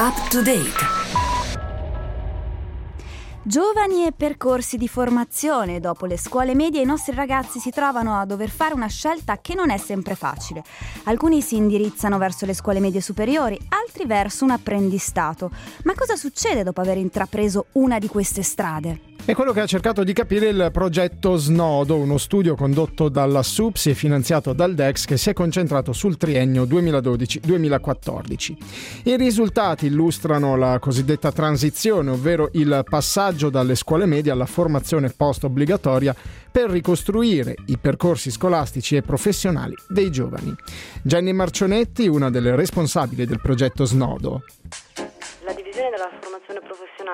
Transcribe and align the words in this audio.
Up 0.00 0.28
to 0.28 0.42
date. 0.42 0.78
Giovani 3.42 4.06
e 4.06 4.12
percorsi 4.12 4.76
di 4.76 4.86
formazione. 4.86 5.80
Dopo 5.80 6.06
le 6.06 6.16
scuole 6.16 6.54
medie 6.54 6.82
i 6.82 6.84
nostri 6.84 7.16
ragazzi 7.16 7.58
si 7.58 7.70
trovano 7.70 8.16
a 8.16 8.24
dover 8.24 8.48
fare 8.48 8.74
una 8.74 8.86
scelta 8.86 9.40
che 9.40 9.56
non 9.56 9.70
è 9.70 9.76
sempre 9.76 10.14
facile. 10.14 10.62
Alcuni 11.06 11.42
si 11.42 11.56
indirizzano 11.56 12.16
verso 12.16 12.46
le 12.46 12.54
scuole 12.54 12.78
medie 12.78 13.00
superiori, 13.00 13.58
altri 13.70 14.06
verso 14.06 14.44
un 14.44 14.52
apprendistato. 14.52 15.50
Ma 15.82 15.94
cosa 15.96 16.14
succede 16.14 16.62
dopo 16.62 16.80
aver 16.80 16.98
intrapreso 16.98 17.66
una 17.72 17.98
di 17.98 18.06
queste 18.06 18.44
strade? 18.44 19.17
È 19.28 19.34
quello 19.34 19.52
che 19.52 19.60
ha 19.60 19.66
cercato 19.66 20.04
di 20.04 20.14
capire 20.14 20.48
il 20.48 20.70
progetto 20.72 21.36
Snodo, 21.36 21.96
uno 21.96 22.16
studio 22.16 22.54
condotto 22.54 23.10
dalla 23.10 23.42
SUPSI 23.42 23.90
e 23.90 23.94
finanziato 23.94 24.54
dal 24.54 24.74
DEX 24.74 25.04
che 25.04 25.18
si 25.18 25.28
è 25.28 25.34
concentrato 25.34 25.92
sul 25.92 26.16
triennio 26.16 26.64
2012-2014. 26.64 28.56
I 29.02 29.18
risultati 29.18 29.84
illustrano 29.84 30.56
la 30.56 30.78
cosiddetta 30.78 31.30
transizione, 31.30 32.08
ovvero 32.08 32.48
il 32.52 32.82
passaggio 32.88 33.50
dalle 33.50 33.74
scuole 33.74 34.06
medie 34.06 34.32
alla 34.32 34.46
formazione 34.46 35.12
post-obbligatoria 35.14 36.16
per 36.50 36.70
ricostruire 36.70 37.54
i 37.66 37.76
percorsi 37.76 38.30
scolastici 38.30 38.96
e 38.96 39.02
professionali 39.02 39.74
dei 39.88 40.10
giovani. 40.10 40.56
Jenny 41.02 41.32
Marcionetti, 41.32 42.08
una 42.08 42.30
delle 42.30 42.56
responsabili 42.56 43.26
del 43.26 43.42
progetto 43.42 43.84
Snodo 43.84 44.44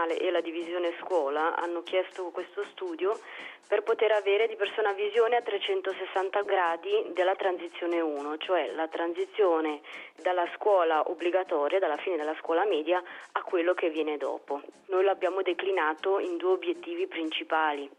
professionale 0.05 0.19
e 0.19 0.31
la 0.31 0.41
divisione 0.41 0.93
scuola 1.01 1.57
hanno 1.57 1.83
chiesto 1.83 2.31
questo 2.31 2.63
studio 2.71 3.19
per 3.67 3.83
poter 3.83 4.13
avere 4.13 4.47
di 4.47 4.57
persona 4.57 4.93
visione 4.93 5.37
a 5.37 5.43
360 5.43 6.43
gradi 6.43 7.13
della 7.15 7.35
transizione 7.35 8.01
1, 8.01 8.37
cioè 8.39 8.71
la 8.75 8.87
transizione 8.89 9.80
dalla 10.21 10.47
scuola 10.55 11.09
obbligatoria, 11.09 11.79
dalla 11.79 11.97
fine 11.97 12.17
della 12.17 12.37
scuola 12.41 12.67
media, 12.67 13.03
a 13.33 13.43
quello 13.43 13.73
che 13.73 13.89
viene 13.89 14.19
dopo. 14.19 14.61
Noi 14.88 15.05
l'abbiamo 15.05 15.41
declinato 15.41 16.18
in 16.18 16.37
due 16.37 16.52
obiettivi 16.52 17.07
principali 17.07 17.91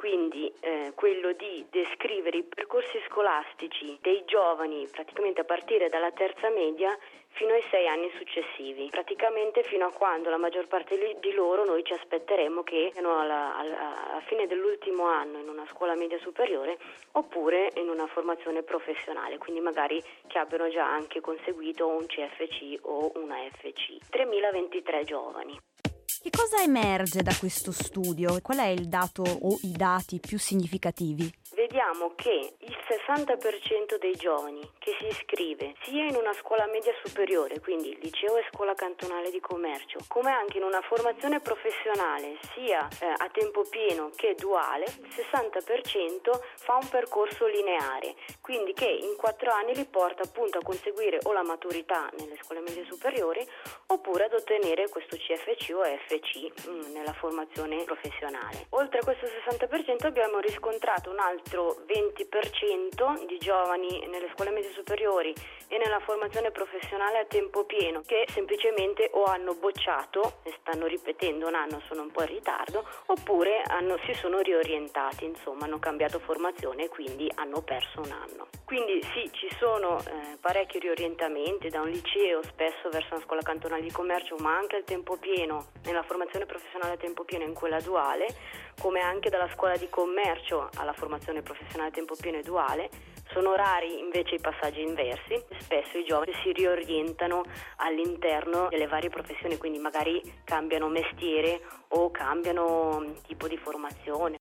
quindi 0.00 0.50
eh, 0.60 0.92
quello 0.94 1.32
di 1.32 1.66
descrivere 1.68 2.38
i 2.38 2.42
percorsi 2.42 2.98
scolastici 3.06 3.98
dei 4.00 4.24
giovani 4.24 4.88
praticamente 4.90 5.42
a 5.42 5.44
partire 5.44 5.90
dalla 5.90 6.10
terza 6.10 6.48
media 6.48 6.96
fino 7.40 7.54
ai 7.54 7.64
sei 7.70 7.88
anni 7.88 8.10
successivi, 8.18 8.90
praticamente 8.90 9.62
fino 9.62 9.86
a 9.86 9.90
quando 9.90 10.28
la 10.28 10.36
maggior 10.36 10.66
parte 10.66 11.16
di 11.18 11.32
loro 11.32 11.64
noi 11.64 11.82
ci 11.82 11.94
aspetteremo 11.94 12.62
che 12.62 12.90
siano 12.92 13.18
alla, 13.18 13.56
alla, 13.56 14.10
alla 14.10 14.20
fine 14.26 14.46
dell'ultimo 14.46 15.06
anno 15.06 15.38
in 15.38 15.48
una 15.48 15.64
scuola 15.70 15.94
media 15.94 16.18
superiore 16.18 16.76
oppure 17.12 17.72
in 17.76 17.88
una 17.88 18.06
formazione 18.08 18.62
professionale, 18.62 19.38
quindi 19.38 19.62
magari 19.62 20.02
che 20.26 20.36
abbiano 20.36 20.68
già 20.68 20.84
anche 20.84 21.22
conseguito 21.22 21.86
un 21.86 22.04
CFC 22.04 22.80
o 22.82 23.10
una 23.14 23.36
FC. 23.56 23.96
3023 24.10 25.04
giovani. 25.04 25.58
Che 26.22 26.28
cosa 26.28 26.62
emerge 26.62 27.22
da 27.22 27.34
questo 27.34 27.72
studio? 27.72 28.42
Qual 28.42 28.58
è 28.58 28.66
il 28.66 28.88
dato 28.88 29.22
o 29.22 29.58
i 29.62 29.72
dati 29.72 30.20
più 30.20 30.38
significativi? 30.38 31.32
vediamo 31.70 32.14
che 32.16 32.54
il 32.58 32.76
60% 32.88 33.98
dei 33.98 34.14
giovani 34.14 34.60
che 34.78 34.96
si 34.98 35.06
iscrive 35.06 35.74
sia 35.82 36.04
in 36.04 36.16
una 36.16 36.32
scuola 36.34 36.66
media 36.66 36.92
superiore, 37.04 37.60
quindi 37.60 37.96
liceo 38.00 38.36
e 38.36 38.46
scuola 38.50 38.74
cantonale 38.74 39.30
di 39.30 39.40
commercio, 39.40 40.00
come 40.08 40.30
anche 40.30 40.58
in 40.58 40.64
una 40.64 40.80
formazione 40.80 41.40
professionale 41.40 42.38
sia 42.54 42.88
eh, 43.00 43.06
a 43.06 43.28
tempo 43.30 43.62
pieno 43.68 44.10
che 44.16 44.34
duale, 44.34 44.84
il 44.84 45.08
60% 45.14 46.40
fa 46.56 46.78
un 46.80 46.88
percorso 46.88 47.46
lineare, 47.46 48.14
quindi 48.40 48.72
che 48.72 48.88
in 48.88 49.16
quattro 49.16 49.52
anni 49.52 49.74
li 49.74 49.84
porta 49.84 50.22
appunto 50.22 50.58
a 50.58 50.62
conseguire 50.62 51.18
o 51.24 51.32
la 51.32 51.44
maturità 51.44 52.10
nelle 52.18 52.36
scuole 52.42 52.62
medie 52.62 52.84
superiori 52.84 53.46
oppure 53.86 54.24
ad 54.24 54.32
ottenere 54.32 54.88
questo 54.88 55.16
CFC 55.16 55.74
o 55.74 55.84
FC 56.10 56.66
mh, 56.66 56.70
mm, 56.70 56.92
nella 56.92 57.12
formazione 57.12 57.84
professionale. 57.84 58.66
Oltre 58.70 58.98
a 58.98 59.04
questo 59.04 59.26
60% 59.26 60.06
abbiamo 60.06 60.38
riscontrato 60.40 61.10
un 61.10 61.20
altro 61.20 61.76
20% 61.86 63.26
di 63.26 63.38
giovani 63.38 64.06
nelle 64.08 64.30
scuole 64.34 64.50
medie 64.50 64.72
superiori 64.72 65.32
e 65.68 65.78
nella 65.78 66.00
formazione 66.00 66.50
professionale 66.50 67.18
a 67.18 67.24
tempo 67.26 67.64
pieno 67.64 68.02
che 68.04 68.26
semplicemente 68.30 69.10
o 69.12 69.24
hanno 69.24 69.54
bocciato 69.54 70.40
e 70.42 70.52
stanno 70.60 70.86
ripetendo 70.86 71.46
un 71.46 71.54
anno, 71.54 71.80
sono 71.86 72.02
un 72.02 72.10
po' 72.10 72.22
in 72.22 72.28
ritardo, 72.28 72.86
oppure 73.06 73.62
hanno, 73.66 73.96
si 74.04 74.14
sono 74.14 74.40
riorientati, 74.40 75.24
insomma 75.24 75.66
hanno 75.66 75.78
cambiato 75.78 76.18
formazione 76.18 76.84
e 76.84 76.88
quindi 76.88 77.30
hanno 77.36 77.62
perso 77.62 78.00
un 78.00 78.10
anno. 78.10 78.48
Quindi 78.64 79.02
sì, 79.14 79.30
ci 79.32 79.48
sono 79.58 79.98
eh, 79.98 80.36
parecchi 80.40 80.78
riorientamenti 80.78 81.68
da 81.68 81.80
un 81.80 81.88
liceo 81.88 82.42
spesso 82.42 82.88
verso 82.88 83.14
una 83.14 83.24
scuola 83.24 83.42
cantonale 83.42 83.82
di 83.82 83.90
commercio, 83.90 84.36
ma 84.38 84.56
anche 84.56 84.76
al 84.76 84.84
tempo 84.84 85.16
pieno, 85.16 85.66
nella 85.84 85.99
formazione 86.02 86.46
professionale 86.46 86.94
a 86.94 86.96
tempo 86.96 87.24
pieno 87.24 87.44
in 87.44 87.54
quella 87.54 87.80
duale, 87.80 88.26
come 88.80 89.00
anche 89.00 89.30
dalla 89.30 89.48
scuola 89.54 89.76
di 89.76 89.88
commercio 89.88 90.68
alla 90.76 90.92
formazione 90.92 91.42
professionale 91.42 91.90
a 91.90 91.92
tempo 91.92 92.14
pieno 92.20 92.38
e 92.38 92.42
duale. 92.42 92.88
Sono 93.32 93.54
rari 93.54 94.00
invece 94.00 94.34
i 94.34 94.40
passaggi 94.40 94.82
inversi, 94.82 95.40
spesso 95.60 95.98
i 95.98 96.04
giovani 96.04 96.32
si 96.42 96.50
riorientano 96.52 97.42
all'interno 97.76 98.68
delle 98.68 98.88
varie 98.88 99.08
professioni, 99.08 99.56
quindi 99.56 99.78
magari 99.78 100.20
cambiano 100.44 100.88
mestiere 100.88 101.60
o 101.88 102.10
cambiano 102.10 103.04
tipo 103.26 103.46
di 103.46 103.56
formazione. 103.56 104.38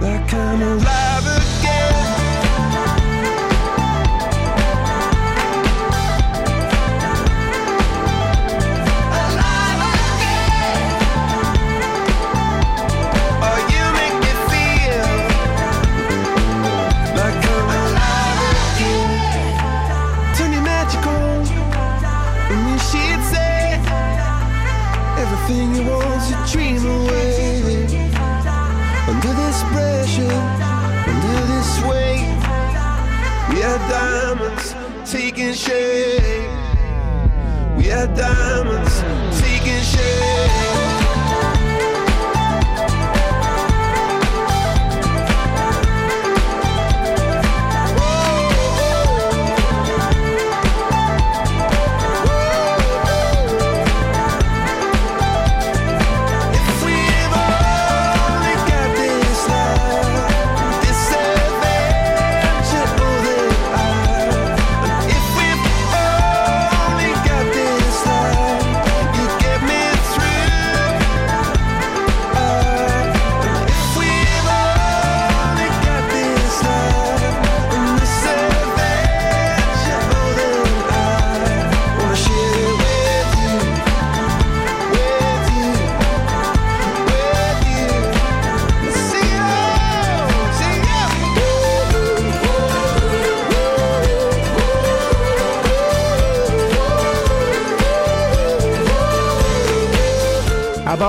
like 0.00 0.32
I'm 0.32 0.62
alive. 0.62 1.26
And 1.26 1.39
shape. 35.60 36.50
We 37.76 37.84
had 37.84 38.14
diamonds 38.14 39.02
taking 39.40 39.82
shape. 39.82 40.29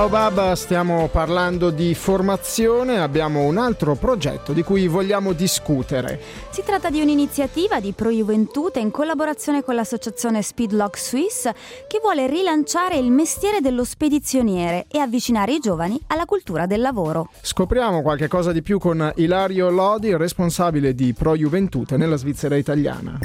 Baobab 0.02 0.54
stiamo 0.54 1.06
parlando 1.06 1.70
di 1.70 1.94
formazione, 1.94 2.98
abbiamo 2.98 3.44
un 3.44 3.56
altro 3.56 3.94
progetto 3.94 4.52
di 4.52 4.64
cui 4.64 4.88
vogliamo 4.88 5.32
discutere. 5.32 6.20
Si 6.50 6.64
tratta 6.64 6.90
di 6.90 7.00
un'iniziativa 7.00 7.78
di 7.78 7.92
Pro 7.92 8.10
Juventute 8.10 8.80
in 8.80 8.90
collaborazione 8.90 9.62
con 9.62 9.76
l'associazione 9.76 10.42
Speedlock 10.42 10.98
Swiss 10.98 11.48
che 11.86 12.00
vuole 12.02 12.26
rilanciare 12.26 12.96
il 12.96 13.12
mestiere 13.12 13.60
dello 13.60 13.84
spedizioniere 13.84 14.86
e 14.90 14.98
avvicinare 14.98 15.52
i 15.52 15.60
giovani 15.60 16.00
alla 16.08 16.24
cultura 16.24 16.66
del 16.66 16.80
lavoro. 16.80 17.28
Scopriamo 17.40 18.02
qualche 18.02 18.26
cosa 18.26 18.50
di 18.50 18.60
più 18.60 18.80
con 18.80 19.12
Ilario 19.14 19.70
Lodi, 19.70 20.16
responsabile 20.16 20.96
di 20.96 21.12
Pro 21.12 21.36
Juventute 21.36 21.96
nella 21.96 22.16
Svizzera 22.16 22.56
italiana 22.56 23.16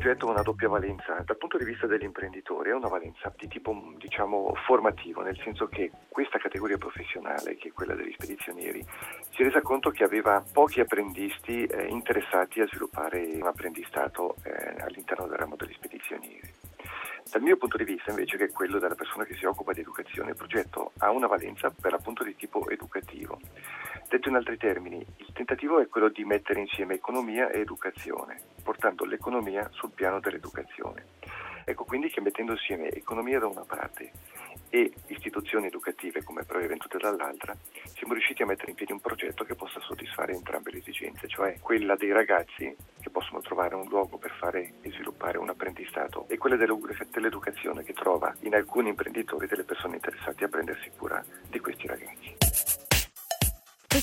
progetto 0.00 0.28
ha 0.28 0.30
una 0.30 0.42
doppia 0.42 0.68
valenza. 0.68 1.22
Dal 1.26 1.36
punto 1.36 1.58
di 1.58 1.64
vista 1.64 1.86
degli 1.86 2.04
imprenditori 2.04 2.70
è 2.70 2.74
una 2.74 2.88
valenza 2.88 3.30
di 3.36 3.46
tipo 3.48 3.76
diciamo, 3.98 4.54
formativo, 4.64 5.20
nel 5.20 5.38
senso 5.44 5.68
che 5.68 5.90
questa 6.08 6.38
categoria 6.38 6.78
professionale, 6.78 7.56
che 7.56 7.68
è 7.68 7.72
quella 7.72 7.94
degli 7.94 8.12
spedizionieri, 8.12 8.82
si 9.30 9.42
è 9.42 9.44
resa 9.44 9.60
conto 9.60 9.90
che 9.90 10.02
aveva 10.02 10.42
pochi 10.52 10.80
apprendisti 10.80 11.66
eh, 11.66 11.86
interessati 11.88 12.60
a 12.60 12.66
sviluppare 12.66 13.28
un 13.34 13.46
apprendistato 13.46 14.36
eh, 14.42 14.80
all'interno 14.80 15.26
del 15.26 15.36
ramo 15.36 15.56
degli 15.56 15.74
spedizionieri. 15.74 16.50
Dal 17.30 17.42
mio 17.42 17.58
punto 17.58 17.76
di 17.76 17.84
vista 17.84 18.10
invece 18.10 18.38
che 18.38 18.44
è 18.44 18.50
quello 18.50 18.78
della 18.78 18.94
persona 18.94 19.24
che 19.24 19.34
si 19.34 19.44
occupa 19.44 19.74
di 19.74 19.80
educazione, 19.80 20.30
il 20.30 20.36
progetto 20.36 20.92
ha 20.98 21.10
una 21.10 21.26
valenza 21.26 21.70
per 21.70 21.92
appunto 21.92 22.24
di 22.24 22.34
tipo 22.36 22.66
educativo. 22.70 23.38
Detto 24.10 24.28
in 24.28 24.34
altri 24.34 24.56
termini, 24.56 25.06
il 25.18 25.32
tentativo 25.32 25.78
è 25.78 25.86
quello 25.86 26.08
di 26.08 26.24
mettere 26.24 26.58
insieme 26.58 26.94
economia 26.94 27.48
e 27.48 27.60
educazione, 27.60 28.40
portando 28.60 29.04
l'economia 29.04 29.70
sul 29.72 29.92
piano 29.92 30.18
dell'educazione. 30.18 31.06
Ecco 31.64 31.84
quindi 31.84 32.08
che 32.08 32.20
mettendo 32.20 32.50
insieme 32.50 32.88
economia 32.88 33.38
da 33.38 33.46
una 33.46 33.62
parte 33.64 34.10
e 34.68 34.92
istituzioni 35.06 35.68
educative 35.68 36.24
come 36.24 36.42
Pro 36.42 36.58
Eventute 36.58 36.98
dall'altra, 36.98 37.56
siamo 37.94 38.14
riusciti 38.14 38.42
a 38.42 38.46
mettere 38.46 38.70
in 38.70 38.76
piedi 38.76 38.90
un 38.90 39.00
progetto 39.00 39.44
che 39.44 39.54
possa 39.54 39.78
soddisfare 39.78 40.32
entrambe 40.32 40.72
le 40.72 40.78
esigenze, 40.78 41.28
cioè 41.28 41.60
quella 41.60 41.94
dei 41.94 42.10
ragazzi 42.10 42.74
che 43.00 43.10
possono 43.10 43.40
trovare 43.40 43.76
un 43.76 43.86
luogo 43.86 44.16
per 44.18 44.32
fare 44.40 44.72
e 44.80 44.90
sviluppare 44.90 45.38
un 45.38 45.50
apprendistato 45.50 46.26
e 46.28 46.36
quella 46.36 46.56
dell'educazione 46.56 47.84
che 47.84 47.92
trova 47.92 48.34
in 48.40 48.56
alcuni 48.56 48.88
imprenditori 48.88 49.46
delle 49.46 49.62
persone 49.62 49.94
interessate 49.94 50.46
a 50.46 50.48
prendersi 50.48 50.90
cura 50.96 51.24
di 51.48 51.60
questi 51.60 51.86
ragazzi. 51.86 52.49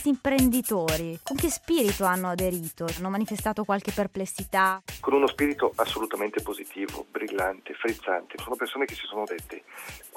Questi 0.07 0.29
imprenditori 0.29 1.19
con 1.21 1.35
che 1.35 1.49
spirito 1.49 2.05
hanno 2.05 2.29
aderito? 2.29 2.85
Hanno 2.97 3.09
manifestato 3.09 3.65
qualche 3.65 3.91
perplessità? 3.91 4.81
Con 5.01 5.13
uno 5.13 5.27
spirito 5.27 5.73
assolutamente 5.75 6.41
positivo, 6.41 7.05
brillante, 7.11 7.73
frizzante. 7.73 8.37
Sono 8.37 8.55
persone 8.55 8.85
che 8.85 8.95
si 8.95 9.05
sono 9.05 9.25
dette 9.25 9.63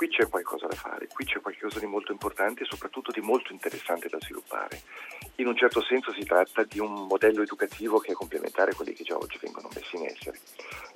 qui 0.01 0.09
c'è 0.09 0.29
qualcosa 0.29 0.67
da 0.67 0.77
fare, 0.77 1.09
qui 1.09 1.27
c'è 1.27 1.43
qualcosa 1.43 1.79
di 1.79 1.85
molto 1.85 2.11
importante 2.11 2.63
e 2.63 2.67
soprattutto 2.67 3.11
di 3.11 3.21
molto 3.21 3.53
interessante 3.53 4.09
da 4.09 4.17
sviluppare. 4.19 4.81
In 5.37 5.47
un 5.47 5.55
certo 5.55 5.83
senso 5.83 6.11
si 6.13 6.25
tratta 6.25 6.65
di 6.65 6.79
un 6.79 7.07
modello 7.07 7.43
educativo 7.43 7.99
che 7.99 8.13
è 8.13 8.15
complementare 8.15 8.71
a 8.71 8.75
quelli 8.75 8.95
che 8.95 9.05
già 9.05 9.17
oggi 9.17 9.39
vengono 9.39 9.69
messi 9.75 9.97
in 9.97 10.07
essere. 10.07 10.39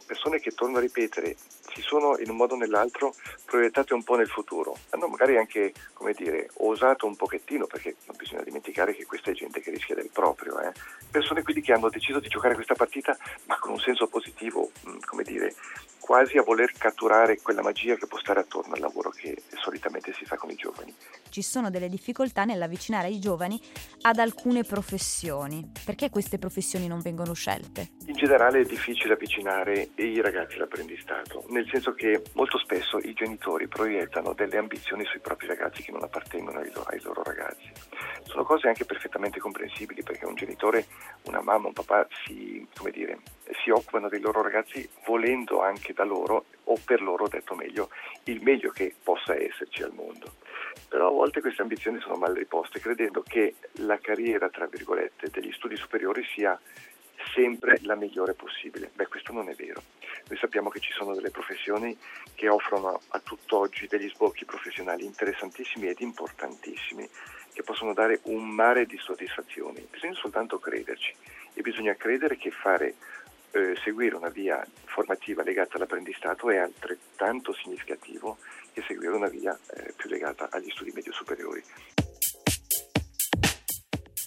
Persone 0.06 0.38
che, 0.40 0.50
torno 0.52 0.78
a 0.78 0.80
ripetere, 0.80 1.36
si 1.74 1.80
sono 1.80 2.18
in 2.18 2.30
un 2.30 2.36
modo 2.36 2.54
o 2.54 2.56
nell'altro 2.56 3.14
proiettate 3.44 3.94
un 3.94 4.02
po' 4.02 4.16
nel 4.16 4.28
futuro. 4.28 4.76
Hanno 4.90 5.08
magari 5.08 5.36
anche, 5.36 5.72
come 5.92 6.12
dire, 6.12 6.50
osato 6.58 7.06
un 7.06 7.16
pochettino, 7.16 7.66
perché 7.66 7.96
non 8.06 8.16
bisogna 8.16 8.42
dimenticare 8.42 8.94
che 8.94 9.06
questa 9.06 9.30
è 9.30 9.34
gente 9.34 9.60
che 9.60 9.70
rischia 9.70 9.94
del 9.94 10.10
proprio. 10.12 10.60
Eh. 10.60 10.72
Persone 11.10 11.42
quindi 11.42 11.62
che 11.62 11.72
hanno 11.72 11.88
deciso 11.88 12.20
di 12.20 12.28
giocare 12.28 12.54
questa 12.54 12.74
partita, 12.74 13.16
ma 13.46 13.58
con 13.58 13.72
un 13.72 13.80
senso 13.80 14.06
positivo, 14.06 14.70
mm, 14.88 14.98
come 15.06 15.22
dire, 15.22 15.54
quasi 16.04 16.36
a 16.36 16.42
voler 16.42 16.70
catturare 16.76 17.40
quella 17.40 17.62
magia 17.62 17.96
che 17.96 18.06
può 18.06 18.18
stare 18.18 18.40
attorno 18.40 18.74
al 18.74 18.80
lavoro 18.80 19.08
che 19.08 19.42
solitamente 19.54 20.12
si 20.12 20.26
fa 20.26 20.36
con 20.36 20.50
i 20.50 20.54
giovani. 20.54 20.94
Ci 21.30 21.40
sono 21.40 21.70
delle 21.70 21.88
difficoltà 21.88 22.44
nell'avvicinare 22.44 23.08
i 23.08 23.18
giovani 23.18 23.58
ad 24.02 24.18
alcune 24.18 24.64
professioni. 24.64 25.72
Perché 25.82 26.10
queste 26.10 26.38
professioni 26.38 26.88
non 26.88 27.00
vengono 27.00 27.32
scelte? 27.32 27.92
In 28.04 28.16
generale 28.16 28.60
è 28.60 28.64
difficile 28.64 29.14
avvicinare 29.14 29.92
i 29.94 30.20
ragazzi 30.20 30.56
all'apprendistato, 30.56 31.46
nel 31.48 31.66
senso 31.72 31.94
che 31.94 32.22
molto 32.34 32.58
spesso 32.58 32.98
i 32.98 33.14
genitori 33.14 33.66
proiettano 33.66 34.34
delle 34.34 34.58
ambizioni 34.58 35.06
sui 35.06 35.20
propri 35.20 35.46
ragazzi 35.46 35.82
che 35.82 35.90
non 35.90 36.02
appartengono 36.02 36.58
ai 36.58 36.70
loro, 36.74 36.90
ai 36.90 37.00
loro 37.00 37.22
ragazzi. 37.22 37.72
Sono 38.24 38.44
cose 38.44 38.69
anche 38.69 38.84
perfettamente 38.84 39.40
comprensibili 39.40 40.02
perché 40.02 40.26
un 40.26 40.34
genitore, 40.34 40.84
una 41.24 41.40
mamma, 41.40 41.69
un 41.69 41.72
papà 41.72 42.06
si, 42.26 42.67
dire, 42.93 43.20
si 43.63 43.70
occupano 43.70 44.08
dei 44.08 44.20
loro 44.20 44.43
ragazzi 44.43 44.89
volendo 45.06 45.60
anche 45.60 45.93
da 45.93 46.05
loro, 46.05 46.46
o 46.65 46.79
per 46.84 47.03
loro 47.03 47.29
detto 47.29 47.55
meglio, 47.55 47.91
il 48.24 48.43
meglio 48.43 48.70
che 48.70 48.94
possa 49.03 49.34
esserci 49.34 49.82
al 49.82 49.93
mondo. 49.93 50.34
Però 50.89 51.08
a 51.08 51.13
volte 51.13 51.41
queste 51.41 51.63
ambizioni 51.63 52.01
sono 52.01 52.17
mal 52.17 52.34
riposte, 52.34 52.81
credendo 52.81 53.22
che 53.22 53.55
la 53.79 53.98
carriera, 53.98 54.48
tra 54.48 54.67
virgolette, 54.67 55.31
degli 55.31 55.53
studi 55.53 55.77
superiori 55.77 56.24
sia 56.34 56.58
sempre 57.34 57.79
la 57.82 57.94
migliore 57.94 58.34
possibile. 58.34 58.91
Beh, 58.94 59.06
questo 59.06 59.32
non 59.32 59.48
è 59.48 59.55
vero. 59.55 59.82
Noi 60.29 60.39
sappiamo 60.39 60.69
che 60.69 60.81
ci 60.81 60.93
sono 60.93 61.15
delle 61.15 61.31
professioni 61.31 61.96
che 62.34 62.48
offrono 62.48 63.01
a 63.08 63.20
tutt'oggi 63.20 63.86
degli 63.86 64.08
sbocchi 64.08 64.44
professionali 64.44 65.05
interessantissimi 65.05 65.89
ed 65.89 66.01
importantissimi, 66.01 67.08
che 67.53 67.63
possono 67.63 67.94
dare 67.94 68.20
un 68.24 68.48
mare 68.48 68.86
di 68.86 68.98
soddisfazioni. 68.98 69.86
Bisogna 69.91 70.15
soltanto 70.15 70.58
crederci 70.58 71.15
e 71.55 71.60
bisogna 71.63 71.94
credere 71.94 72.36
che 72.36 72.51
fare 72.51 72.94
eh, 73.55 73.77
seguire 73.82 74.17
una 74.17 74.31
via 74.31 74.67
formativa 74.84 75.43
legata 75.43 75.77
all'apprendistato 75.77 76.51
è 76.51 76.56
altrettanto 76.56 77.53
significativo 77.53 78.39
che 78.73 78.82
seguire 78.87 79.15
una 79.15 79.29
via 79.29 79.56
eh, 79.75 79.93
più 79.96 80.11
legata 80.11 80.49
agli 80.51 80.70
studi 80.70 80.91
medio 80.93 81.13
superiori. 81.13 81.63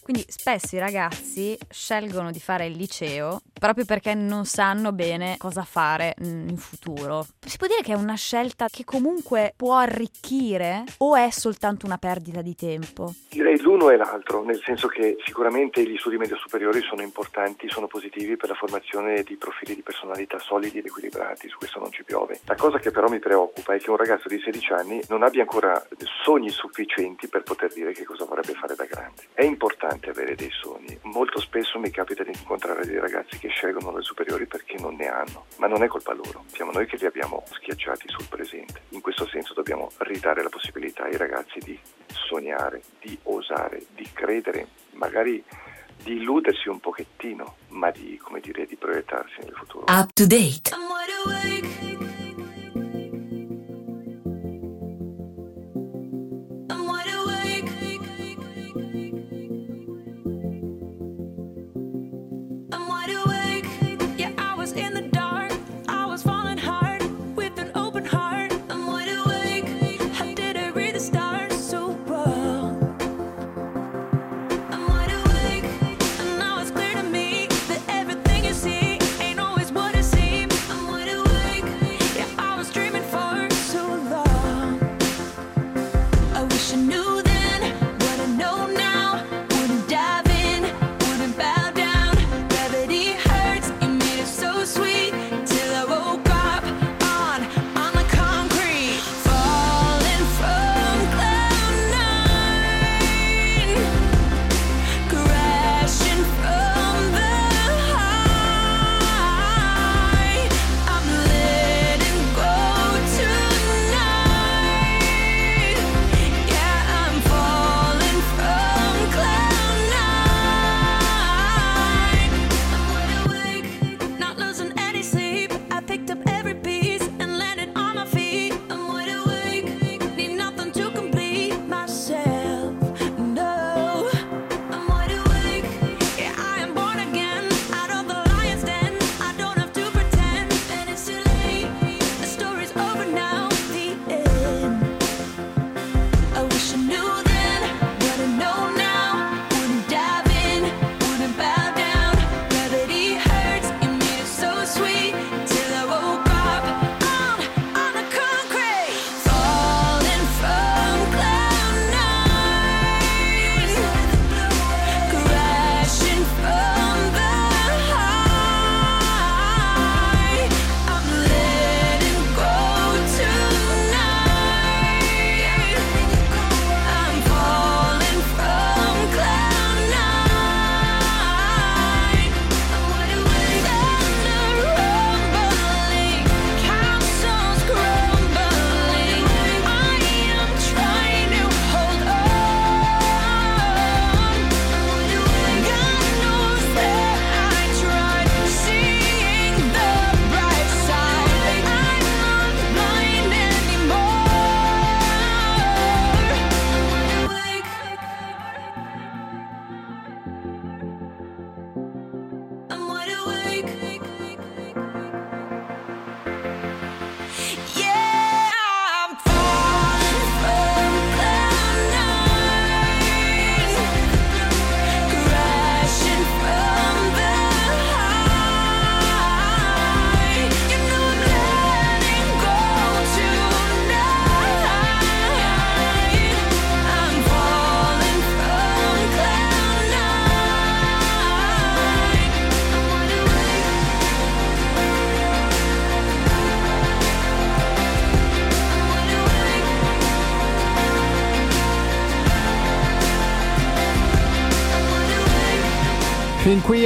Quindi 0.07 0.23
spesso 0.29 0.77
i 0.77 0.79
ragazzi 0.79 1.57
scelgono 1.69 2.31
di 2.31 2.39
fare 2.39 2.65
il 2.67 2.77
liceo 2.77 3.41
proprio 3.59 3.83
perché 3.83 4.13
non 4.13 4.45
sanno 4.45 4.93
bene 4.93 5.35
cosa 5.37 5.63
fare 5.63 6.13
in 6.19 6.55
futuro. 6.55 7.25
Si 7.45 7.57
può 7.57 7.67
dire 7.67 7.81
che 7.81 7.91
è 7.91 7.95
una 7.95 8.15
scelta 8.15 8.67
che 8.69 8.85
comunque 8.85 9.53
può 9.57 9.75
arricchire 9.75 10.85
o 10.99 11.17
è 11.17 11.29
soltanto 11.29 11.85
una 11.85 11.97
perdita 11.97 12.41
di 12.41 12.55
tempo? 12.55 13.15
Direi 13.29 13.59
l'uno 13.59 13.89
e 13.89 13.97
l'altro, 13.97 14.45
nel 14.45 14.61
senso 14.63 14.87
che 14.87 15.17
sicuramente 15.25 15.83
gli 15.83 15.97
studi 15.97 16.15
medio 16.15 16.37
superiori 16.37 16.81
sono 16.83 17.01
importanti, 17.01 17.67
sono 17.67 17.87
positivi 17.87 18.37
per 18.37 18.47
la 18.47 18.55
formazione 18.55 19.23
di 19.23 19.35
profili 19.35 19.75
di 19.75 19.81
personalità 19.81 20.39
solidi 20.39 20.77
ed 20.77 20.85
equilibrati, 20.85 21.49
su 21.49 21.57
questo 21.57 21.79
non 21.79 21.91
ci 21.91 22.05
piove. 22.05 22.39
La 22.45 22.55
cosa 22.55 22.79
che 22.79 22.91
però 22.91 23.09
mi 23.09 23.19
preoccupa 23.19 23.73
è 23.73 23.79
che 23.79 23.89
un 23.89 23.97
ragazzo 23.97 24.29
di 24.29 24.39
16 24.39 24.71
anni 24.71 25.01
non 25.09 25.23
abbia 25.23 25.41
ancora 25.41 25.85
sogni 26.23 26.49
sufficienti 26.49 27.27
per 27.27 27.43
poter 27.43 27.73
dire 27.73 27.91
che 27.91 28.05
cosa 28.05 28.23
vorrebbe 28.23 28.53
fare 28.53 28.75
da 28.75 28.85
grande. 28.85 29.27
È 29.33 29.43
importante 29.43 29.96
importante 29.97 30.09
avere 30.09 30.35
dei 30.35 30.51
sogni. 30.51 30.97
Molto 31.03 31.39
spesso 31.39 31.79
mi 31.79 31.89
capita 31.89 32.23
di 32.23 32.31
incontrare 32.31 32.85
dei 32.85 32.99
ragazzi 32.99 33.37
che 33.37 33.49
scelgono 33.49 33.95
le 33.95 34.03
superiori 34.03 34.45
perché 34.45 34.77
non 34.79 34.95
ne 34.95 35.07
hanno, 35.07 35.45
ma 35.57 35.67
non 35.67 35.83
è 35.83 35.87
colpa 35.87 36.13
loro, 36.13 36.45
siamo 36.47 36.71
noi 36.71 36.85
che 36.85 36.97
li 36.97 37.05
abbiamo 37.05 37.43
schiacciati 37.51 38.07
sul 38.07 38.27
presente. 38.27 38.81
In 38.89 39.01
questo 39.01 39.27
senso 39.27 39.53
dobbiamo 39.53 39.91
ridare 39.99 40.43
la 40.43 40.49
possibilità 40.49 41.03
ai 41.03 41.17
ragazzi 41.17 41.59
di 41.59 41.77
sognare, 42.07 42.81
di 43.01 43.17
osare, 43.23 43.85
di 43.93 44.07
credere, 44.13 44.67
magari 44.93 45.43
di 46.03 46.13
illudersi 46.13 46.69
un 46.69 46.79
pochettino, 46.79 47.57
ma 47.69 47.91
di, 47.91 48.17
come 48.17 48.39
dire, 48.39 48.65
di 48.65 48.75
proiettarsi 48.75 49.39
nel 49.41 49.53
futuro. 49.53 49.85
Up 49.87 50.11
to 50.13 50.25
date. 50.25 51.86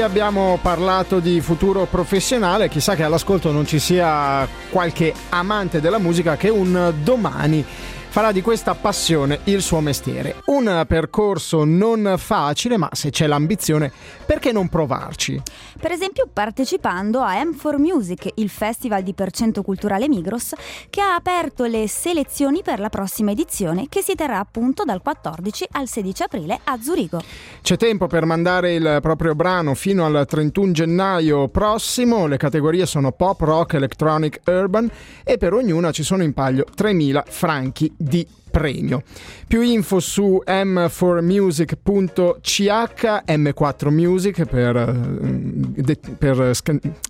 Abbiamo 0.01 0.57
parlato 0.61 1.19
di 1.19 1.41
futuro 1.41 1.85
professionale, 1.85 2.69
chissà 2.69 2.95
che 2.95 3.03
all'ascolto 3.03 3.51
non 3.51 3.67
ci 3.67 3.77
sia 3.77 4.47
qualche 4.69 5.13
amante 5.29 5.79
della 5.79 5.99
musica 5.99 6.35
che 6.37 6.49
un 6.49 6.91
domani 7.03 7.63
farà 8.11 8.33
di 8.33 8.41
questa 8.41 8.75
passione 8.75 9.39
il 9.45 9.61
suo 9.61 9.79
mestiere. 9.79 10.41
Un 10.47 10.83
percorso 10.85 11.63
non 11.63 12.15
facile, 12.17 12.75
ma 12.75 12.89
se 12.91 13.09
c'è 13.09 13.25
l'ambizione, 13.25 13.89
perché 14.25 14.51
non 14.51 14.67
provarci? 14.67 15.41
Per 15.79 15.91
esempio 15.91 16.27
partecipando 16.31 17.21
a 17.21 17.41
M4 17.41 17.77
Music, 17.77 18.29
il 18.35 18.49
festival 18.49 19.01
di 19.01 19.13
percento 19.13 19.61
culturale 19.61 20.09
Migros, 20.09 20.53
che 20.89 20.99
ha 20.99 21.15
aperto 21.15 21.63
le 21.63 21.87
selezioni 21.87 22.61
per 22.61 22.81
la 22.81 22.89
prossima 22.89 23.31
edizione 23.31 23.85
che 23.87 24.01
si 24.01 24.13
terrà 24.13 24.39
appunto 24.39 24.83
dal 24.83 25.01
14 25.01 25.67
al 25.71 25.87
16 25.87 26.23
aprile 26.23 26.59
a 26.65 26.77
Zurigo. 26.81 27.21
C'è 27.61 27.77
tempo 27.77 28.07
per 28.07 28.25
mandare 28.25 28.73
il 28.73 28.99
proprio 29.01 29.35
brano 29.35 29.73
fino 29.73 30.05
al 30.05 30.25
31 30.27 30.73
gennaio 30.73 31.47
prossimo, 31.47 32.27
le 32.27 32.35
categorie 32.35 32.85
sono 32.85 33.13
pop, 33.13 33.39
rock, 33.39 33.75
electronic, 33.75 34.41
urban 34.47 34.91
e 35.23 35.37
per 35.37 35.53
ognuna 35.53 35.91
ci 35.91 36.03
sono 36.03 36.23
in 36.23 36.33
palio 36.33 36.65
3.000 36.75 37.23
franchi 37.29 37.99
di 38.01 38.25
premio. 38.51 39.01
Più 39.47 39.61
info 39.61 39.99
su 39.99 40.43
m4music.ch, 40.45 43.23
m4music 43.27 44.45
per, 44.45 44.75
eh, 44.75 45.97
per 46.17 46.51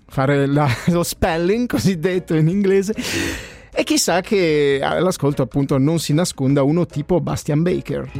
fare 0.07 0.45
la, 0.45 0.69
lo 0.87 1.03
spelling 1.03 1.67
cosiddetto 1.67 2.35
in 2.35 2.47
inglese. 2.47 2.95
E 3.73 3.83
chissà 3.83 4.21
che 4.21 4.79
all'ascolto 4.83 5.41
appunto 5.41 5.77
non 5.77 5.99
si 5.99 6.13
nasconda 6.13 6.61
uno 6.61 6.85
tipo 6.85 7.21
Bastian 7.21 7.63
Baker. 7.63 8.11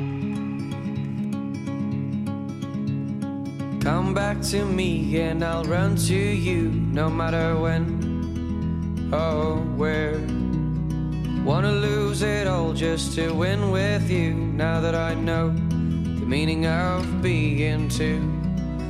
Come 3.83 4.13
back 4.13 4.39
to 4.51 4.63
me 4.65 5.19
and 5.19 5.43
I'll 5.43 5.65
run 5.65 5.95
to 6.07 6.13
you 6.13 6.69
no 6.71 7.09
matter 7.09 7.55
when 7.55 9.09
or 9.11 9.57
where. 9.75 10.19
Wanna 11.43 11.71
lose 11.71 12.21
it 12.21 12.45
all 12.45 12.71
just 12.71 13.15
to 13.15 13.33
win 13.33 13.71
with 13.71 14.09
you. 14.11 14.33
Now 14.33 14.79
that 14.79 14.93
I 14.93 15.15
know 15.15 15.49
the 15.49 16.25
meaning 16.25 16.67
of 16.67 17.21
being 17.21 17.89
two. 17.89 18.21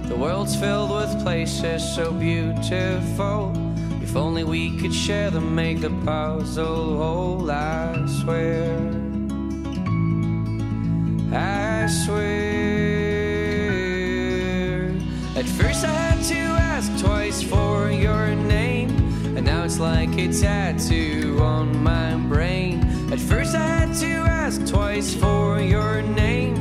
The 0.10 0.16
world's 0.18 0.56
filled 0.58 0.92
with 0.92 1.24
places 1.24 1.82
so 1.96 2.12
beautiful. 2.12 3.54
If 4.02 4.18
only 4.18 4.44
we 4.44 4.78
could 4.78 4.94
share 4.94 5.32
them, 5.32 5.56
make 5.56 5.80
the 5.80 5.92
puzzle 6.06 6.98
whole. 6.98 7.50
I 7.50 8.06
swear, 8.22 8.78
I 11.34 11.88
swear. 11.88 12.82
At 15.38 15.46
first, 15.46 15.86
I 15.86 15.94
had 15.94 16.22
to 16.26 16.42
ask 16.74 16.92
twice 17.00 17.42
for 17.42 17.90
your 17.90 18.36
name, 18.36 18.90
and 19.38 19.46
now 19.46 19.64
it's 19.64 19.80
like 19.80 20.18
a 20.18 20.28
tattoo 20.34 21.11
for 25.16 25.60
your 25.60 26.02
name, 26.02 26.56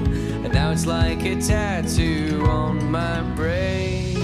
and 0.45 0.52
now 0.52 0.71
it's 0.71 0.87
like 0.87 1.25
a 1.25 1.40
tattoo 1.40 2.45
on 2.47 2.90
my 2.90 3.23
brain. 3.35 4.16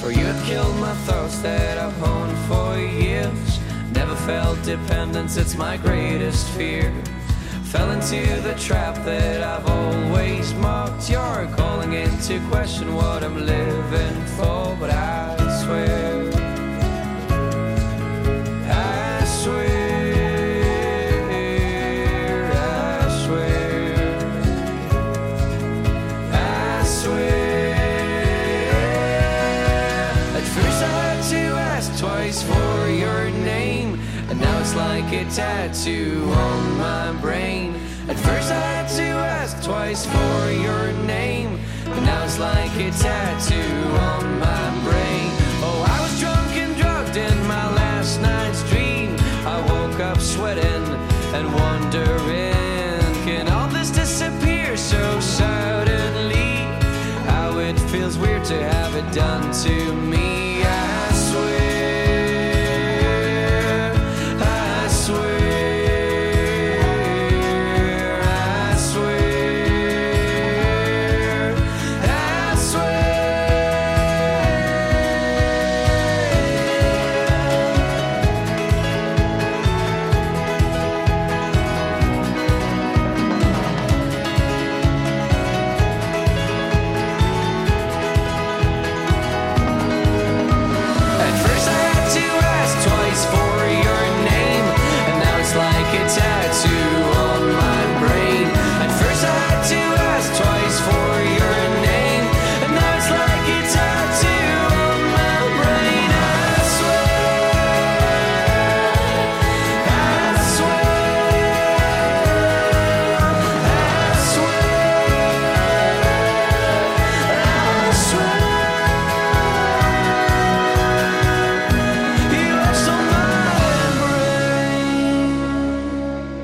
For 0.00 0.10
you 0.10 0.24
have 0.24 0.44
killed 0.46 0.76
my 0.76 0.94
thoughts 1.06 1.38
that 1.40 1.78
I've 1.78 1.96
honed 1.98 2.38
for 2.48 2.78
years. 2.78 3.60
Never 3.92 4.14
felt 4.14 4.62
dependence, 4.62 5.36
it's 5.36 5.56
my 5.56 5.76
greatest 5.76 6.46
fear. 6.50 6.92
Fell 7.64 7.90
into 7.90 8.40
the 8.42 8.54
trap 8.58 8.94
that 9.04 9.42
I've 9.42 9.66
always 9.66 10.54
mocked. 10.54 11.10
You're 11.10 11.48
calling 11.56 11.92
into 11.94 12.40
question 12.48 12.94
what 12.94 13.24
I'm 13.24 13.44
living 13.44 14.24
for, 14.36 14.76
but 14.78 14.90
I 14.90 15.36
swear. 15.64 16.05
Tattoo 35.36 36.30
on 36.32 36.78
my 36.78 37.12
brain. 37.20 37.74
At 38.08 38.16
first 38.16 38.50
I 38.50 38.58
had 38.58 38.88
to 38.96 39.02
ask 39.02 39.62
twice 39.62 40.06
for 40.06 40.50
your 40.50 40.92
name, 41.04 41.60
and 41.84 42.06
now 42.06 42.24
it's 42.24 42.38
like 42.38 42.74
a 42.76 42.90
tattoo 42.92 43.82
on 44.10 44.38
my 44.40 44.68
brain. 44.86 45.28
Oh, 45.60 45.84
I 45.94 46.00
was 46.00 46.18
drunk 46.18 46.56
and 46.56 46.74
drugged 46.80 47.18
in 47.18 47.36
my 47.46 47.66
last 47.74 48.18
night's 48.22 48.62
dream. 48.70 49.14
I 49.44 49.60
woke 49.72 50.00
up 50.00 50.20
sweating 50.20 50.86
and 51.36 51.52
wondering, 51.52 53.12
can 53.26 53.46
all 53.48 53.68
this 53.68 53.90
disappear 53.90 54.74
so 54.74 55.20
suddenly? 55.20 56.64
How 57.28 57.58
it 57.58 57.78
feels 57.90 58.16
weird 58.16 58.44
to 58.44 58.58
have 58.72 58.94
it 58.94 59.14
done 59.14 59.52
to 59.64 59.92
me. 59.92 60.35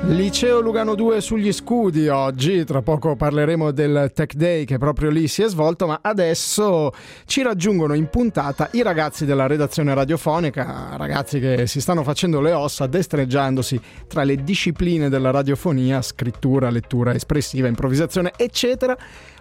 Liceo 0.04 0.60
Lugano 0.60 0.96
2 0.96 1.20
sugli 1.20 1.52
scudi 1.52 2.08
oggi, 2.08 2.64
tra 2.64 2.82
poco 2.82 3.14
parleremo 3.14 3.70
del 3.70 4.10
Tech 4.12 4.34
Day 4.34 4.64
che 4.64 4.76
proprio 4.76 5.10
lì 5.10 5.28
si 5.28 5.42
è 5.42 5.48
svolto, 5.48 5.86
ma 5.86 6.00
adesso 6.02 6.92
ci 7.24 7.40
raggiungono 7.42 7.94
in 7.94 8.08
puntata 8.08 8.68
i 8.72 8.82
ragazzi 8.82 9.24
della 9.24 9.46
redazione 9.46 9.94
radiofonica, 9.94 10.96
ragazzi 10.96 11.38
che 11.38 11.68
si 11.68 11.80
stanno 11.80 12.02
facendo 12.02 12.40
le 12.40 12.52
ossa 12.52 12.88
destreggiandosi 12.88 13.80
tra 14.08 14.24
le 14.24 14.42
discipline 14.42 15.08
della 15.08 15.30
radiofonia, 15.30 16.02
scrittura, 16.02 16.68
lettura 16.68 17.14
espressiva, 17.14 17.68
improvvisazione, 17.68 18.32
eccetera. 18.36 18.96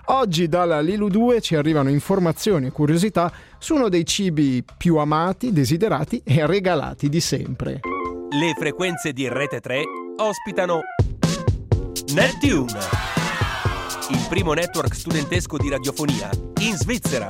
Oggi 0.06 0.48
dalla 0.48 0.80
Lilu 0.80 1.10
2 1.10 1.42
ci 1.42 1.56
arrivano 1.56 1.90
informazioni 1.90 2.68
e 2.68 2.72
curiosità 2.72 3.32
su 3.58 3.74
uno 3.74 3.90
dei 3.90 4.06
cibi 4.06 4.64
più 4.78 4.98
amati, 4.98 5.52
desiderati 5.52 6.22
e 6.24 6.46
regalati 6.46 7.10
di 7.10 7.20
sempre. 7.20 7.80
Le 8.30 8.54
frequenze 8.58 9.12
di 9.12 9.28
Rete 9.28 9.60
3 9.60 9.84
ospitano 10.18 10.82
Neptune, 12.14 12.80
il 14.10 14.26
primo 14.30 14.54
network 14.54 14.94
studentesco 14.94 15.58
di 15.58 15.70
radiofonia 15.70 16.30
in 16.60 16.76
Svizzera. 16.76 17.28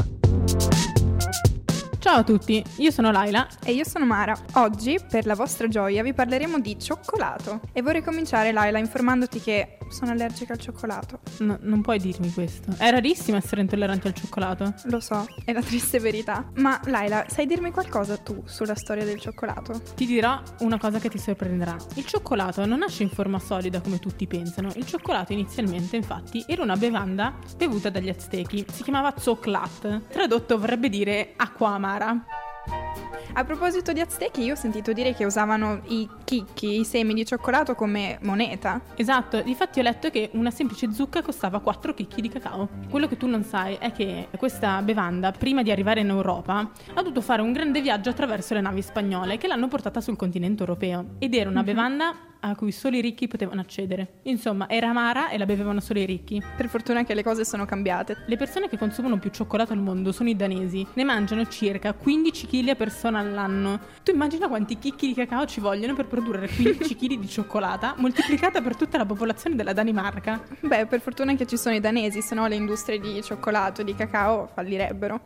Ciao 1.99 2.17
a 2.19 2.23
tutti, 2.23 2.63
io 2.77 2.91
sono 2.91 3.11
Laila. 3.11 3.47
E 3.63 3.73
io 3.73 3.83
sono 3.83 4.05
Mara. 4.05 4.35
Oggi, 4.53 4.99
per 5.07 5.25
la 5.25 5.35
vostra 5.35 5.67
gioia, 5.67 6.01
vi 6.01 6.13
parleremo 6.13 6.59
di 6.59 6.79
cioccolato. 6.79 7.61
E 7.73 7.81
vorrei 7.81 8.01
cominciare, 8.01 8.51
Laila, 8.51 8.79
informandoti 8.79 9.39
che 9.39 9.77
sono 9.91 10.11
allergica 10.11 10.53
al 10.53 10.59
cioccolato. 10.59 11.19
No, 11.39 11.57
non 11.61 11.81
puoi 11.81 11.99
dirmi 11.99 12.31
questo. 12.31 12.73
È 12.77 12.89
rarissimo 12.89 13.37
essere 13.37 13.61
intolleranti 13.61 14.07
al 14.07 14.13
cioccolato. 14.13 14.73
Lo 14.85 14.99
so, 14.99 15.25
è 15.45 15.51
la 15.51 15.61
triste 15.61 15.99
verità. 15.99 16.49
Ma, 16.55 16.79
Laila, 16.85 17.25
sai 17.27 17.45
dirmi 17.45 17.71
qualcosa 17.71 18.17
tu 18.17 18.41
sulla 18.45 18.75
storia 18.75 19.05
del 19.05 19.19
cioccolato? 19.19 19.81
Ti 19.95 20.05
dirò 20.05 20.41
una 20.59 20.77
cosa 20.77 20.99
che 20.99 21.09
ti 21.09 21.17
sorprenderà. 21.17 21.75
Il 21.95 22.05
cioccolato 22.05 22.65
non 22.65 22.79
nasce 22.79 23.03
in 23.03 23.09
forma 23.09 23.39
solida 23.39 23.81
come 23.81 23.99
tutti 23.99 24.27
pensano. 24.27 24.71
Il 24.75 24.85
cioccolato 24.85 25.33
inizialmente, 25.33 25.95
infatti, 25.95 26.43
era 26.47 26.63
una 26.63 26.75
bevanda 26.75 27.37
bevuta 27.57 27.89
dagli 27.89 28.09
aztechi. 28.09 28.65
Si 28.71 28.83
chiamava 28.83 29.13
zoclat. 29.17 30.07
Tradotto 30.09 30.57
vorrebbe 30.57 30.89
dire 30.89 31.33
acqua 31.35 31.69
amara. 31.69 32.25
A 33.33 33.45
proposito 33.45 33.93
di 33.93 34.01
aztechi, 34.01 34.43
io 34.43 34.53
ho 34.53 34.57
sentito 34.57 34.91
dire 34.91 35.13
che 35.13 35.23
usavano 35.23 35.81
i 35.87 36.07
chicchi, 36.25 36.81
i 36.81 36.83
semi 36.83 37.13
di 37.13 37.25
cioccolato 37.25 37.75
come 37.75 38.17
moneta. 38.23 38.81
Esatto, 38.95 39.41
difatti 39.41 39.79
ho 39.79 39.83
letto 39.83 40.09
che 40.09 40.29
una 40.33 40.51
semplice 40.51 40.91
zucca 40.91 41.21
costava 41.21 41.59
4 41.59 41.93
chicchi 41.93 42.21
di 42.21 42.27
cacao. 42.27 42.67
Quello 42.89 43.07
che 43.07 43.15
tu 43.15 43.27
non 43.27 43.43
sai 43.43 43.77
è 43.79 43.93
che 43.93 44.27
questa 44.37 44.81
bevanda, 44.81 45.31
prima 45.31 45.63
di 45.63 45.71
arrivare 45.71 46.01
in 46.01 46.09
Europa, 46.09 46.57
ha 46.93 47.01
dovuto 47.01 47.21
fare 47.21 47.41
un 47.41 47.53
grande 47.53 47.81
viaggio 47.81 48.09
attraverso 48.09 48.53
le 48.53 48.61
navi 48.61 48.81
spagnole 48.81 49.37
che 49.37 49.47
l'hanno 49.47 49.69
portata 49.69 50.01
sul 50.01 50.17
continente 50.17 50.59
europeo. 50.61 51.15
Ed 51.19 51.33
era 51.33 51.49
una 51.49 51.63
bevanda 51.63 52.13
a 52.41 52.55
cui 52.55 52.71
solo 52.71 52.95
i 52.97 53.01
ricchi 53.01 53.27
potevano 53.27 53.61
accedere. 53.61 54.19
Insomma, 54.23 54.69
era 54.69 54.89
amara 54.89 55.29
e 55.29 55.37
la 55.37 55.45
bevevano 55.45 55.79
solo 55.79 55.99
i 55.99 56.05
ricchi. 56.05 56.41
Per 56.55 56.67
fortuna 56.67 57.03
che 57.03 57.13
le 57.13 57.23
cose 57.23 57.45
sono 57.45 57.65
cambiate. 57.65 58.23
Le 58.25 58.37
persone 58.37 58.69
che 58.69 58.77
consumano 58.77 59.17
più 59.17 59.29
cioccolato 59.29 59.73
al 59.73 59.79
mondo 59.79 60.11
sono 60.11 60.29
i 60.29 60.35
danesi. 60.35 60.85
Ne 60.93 61.03
mangiano 61.03 61.45
circa 61.47 61.93
15 61.93 62.47
kg 62.47 62.69
a 62.69 62.75
persona 62.75 63.19
all'anno. 63.19 63.79
Tu 64.03 64.11
immagina 64.11 64.47
quanti 64.47 64.77
chicchi 64.77 65.07
di 65.07 65.13
cacao 65.13 65.45
ci 65.45 65.59
vogliono 65.59 65.93
per 65.93 66.07
produrre 66.07 66.47
15 66.47 66.95
kg 66.95 67.13
di 67.19 67.27
cioccolata 67.27 67.95
moltiplicata 67.97 68.61
per 68.61 68.75
tutta 68.75 68.97
la 68.97 69.05
popolazione 69.05 69.55
della 69.55 69.73
Danimarca. 69.73 70.43
Beh, 70.59 70.85
per 70.85 71.01
fortuna 71.01 71.35
che 71.35 71.45
ci 71.45 71.57
sono 71.57 71.75
i 71.75 71.79
danesi, 71.79 72.21
se 72.21 72.35
no 72.35 72.47
le 72.47 72.55
industrie 72.55 72.99
di 72.99 73.21
cioccolato 73.23 73.81
e 73.81 73.83
di 73.83 73.95
cacao 73.95 74.49
fallirebbero. 74.53 75.21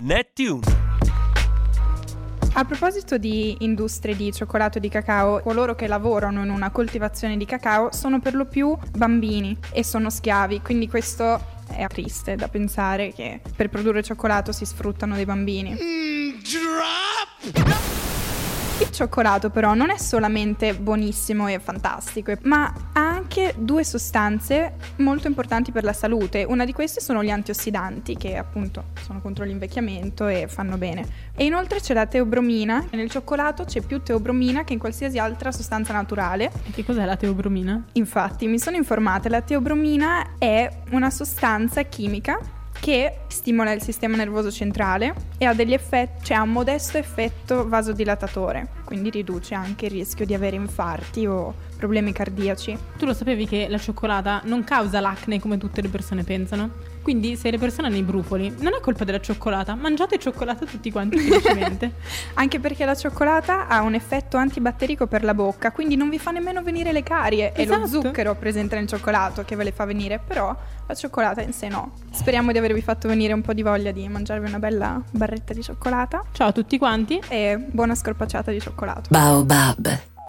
Neptune, 0.00 0.62
A 2.58 2.64
proposito 2.64 3.18
di 3.18 3.54
industrie 3.60 4.16
di 4.16 4.32
cioccolato 4.32 4.78
e 4.78 4.80
di 4.80 4.88
cacao, 4.88 5.38
coloro 5.42 5.76
che 5.76 5.86
lavorano 5.86 6.42
in 6.42 6.50
una 6.50 6.70
coltivazione 6.70 7.36
di 7.36 7.44
cacao 7.44 7.92
sono 7.92 8.18
per 8.18 8.34
lo 8.34 8.46
più 8.46 8.76
bambini 8.96 9.56
e 9.70 9.84
sono 9.84 10.10
schiavi, 10.10 10.60
quindi 10.60 10.88
questo 10.88 11.40
è 11.68 11.86
triste 11.86 12.34
da 12.34 12.48
pensare 12.48 13.12
che 13.12 13.40
per 13.54 13.68
produrre 13.68 14.02
cioccolato 14.02 14.50
si 14.50 14.64
sfruttano 14.64 15.14
dei 15.14 15.24
bambini. 15.24 15.70
Il 15.70 16.42
cioccolato 18.98 19.50
però 19.50 19.74
non 19.74 19.90
è 19.90 19.96
solamente 19.96 20.74
buonissimo 20.74 21.46
e 21.46 21.60
fantastico, 21.60 22.32
ma 22.42 22.72
ha 22.92 23.08
anche 23.08 23.54
due 23.56 23.84
sostanze 23.84 24.72
molto 24.96 25.28
importanti 25.28 25.70
per 25.70 25.84
la 25.84 25.92
salute. 25.92 26.42
Una 26.42 26.64
di 26.64 26.72
queste 26.72 27.00
sono 27.00 27.22
gli 27.22 27.30
antiossidanti 27.30 28.16
che 28.16 28.36
appunto 28.36 28.86
sono 29.00 29.20
contro 29.20 29.44
l'invecchiamento 29.44 30.26
e 30.26 30.48
fanno 30.48 30.76
bene. 30.78 31.06
E 31.36 31.44
inoltre 31.44 31.78
c'è 31.78 31.94
la 31.94 32.06
teobromina. 32.06 32.86
Nel 32.90 33.08
cioccolato 33.08 33.64
c'è 33.64 33.82
più 33.82 34.02
teobromina 34.02 34.64
che 34.64 34.72
in 34.72 34.80
qualsiasi 34.80 35.16
altra 35.18 35.52
sostanza 35.52 35.92
naturale. 35.92 36.50
E 36.66 36.72
che 36.72 36.84
cos'è 36.84 37.04
la 37.04 37.16
teobromina? 37.16 37.80
Infatti, 37.92 38.48
mi 38.48 38.58
sono 38.58 38.76
informata, 38.76 39.28
la 39.28 39.42
teobromina 39.42 40.30
è 40.38 40.68
una 40.90 41.10
sostanza 41.10 41.82
chimica 41.82 42.56
che 42.80 43.18
stimola 43.28 43.72
il 43.72 43.82
sistema 43.82 44.16
nervoso 44.16 44.50
centrale 44.50 45.14
e 45.36 45.44
ha 45.44 45.54
degli 45.54 45.72
effetti, 45.72 46.24
cioè 46.24 46.36
ha 46.36 46.42
un 46.42 46.52
modesto 46.52 46.96
effetto 46.98 47.68
vasodilatatore, 47.68 48.68
quindi 48.88 49.10
riduce 49.10 49.54
anche 49.54 49.84
il 49.84 49.90
rischio 49.90 50.24
di 50.24 50.32
avere 50.32 50.56
infarti 50.56 51.26
o 51.26 51.52
problemi 51.76 52.10
cardiaci. 52.10 52.74
Tu 52.96 53.04
lo 53.04 53.12
sapevi 53.12 53.46
che 53.46 53.66
la 53.68 53.76
cioccolata 53.76 54.40
non 54.46 54.64
causa 54.64 54.98
l'acne 54.98 55.38
come 55.40 55.58
tutte 55.58 55.82
le 55.82 55.90
persone 55.90 56.24
pensano? 56.24 56.70
Quindi 57.02 57.36
se 57.36 57.50
le 57.50 57.58
persone 57.58 57.86
hanno 57.88 57.96
i 57.96 58.02
brufoli, 58.02 58.54
non 58.58 58.74
è 58.74 58.80
colpa 58.80 59.04
della 59.04 59.20
cioccolata, 59.20 59.74
mangiate 59.74 60.18
cioccolata 60.18 60.64
tutti 60.66 60.90
quanti 60.90 61.18
felicemente. 61.18 61.92
Anche 62.34 62.58
perché 62.60 62.84
la 62.84 62.94
cioccolata 62.94 63.66
ha 63.66 63.80
un 63.82 63.94
effetto 63.94 64.36
antibatterico 64.36 65.06
per 65.06 65.24
la 65.24 65.34
bocca, 65.34 65.72
quindi 65.72 65.96
non 65.96 66.08
vi 66.10 66.18
fa 66.18 66.30
nemmeno 66.30 66.62
venire 66.62 66.92
le 66.92 67.02
carie. 67.02 67.52
È 67.52 67.60
Esatto. 67.62 67.80
lo 67.80 67.86
zucchero 67.86 68.34
presente 68.34 68.76
nel 68.76 68.86
cioccolato 68.86 69.44
che 69.44 69.56
ve 69.56 69.64
le 69.64 69.72
fa 69.72 69.84
venire, 69.84 70.18
però 70.24 70.54
la 70.86 70.94
cioccolata 70.94 71.42
in 71.42 71.52
sé 71.52 71.68
no. 71.68 71.92
Speriamo 72.10 72.52
di 72.52 72.58
avervi 72.58 72.82
fatto 72.82 73.08
venire 73.08 73.32
un 73.32 73.40
po' 73.42 73.52
di 73.54 73.62
voglia 73.62 73.90
di 73.90 74.06
mangiarvi 74.08 74.46
una 74.46 74.58
bella 74.58 75.00
barretta 75.10 75.52
di 75.54 75.62
cioccolata 75.62 76.22
Ciao 76.32 76.48
a 76.48 76.52
tutti 76.52 76.78
quanti. 76.78 77.20
e 77.28 77.56
buona 77.58 77.94
scorpacciata 77.94 78.50
di 78.50 78.60
cioccolato. 78.60 79.08
Baobab. 79.10 80.17